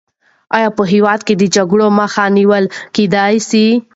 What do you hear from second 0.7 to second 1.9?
په هېواد کې د جګړې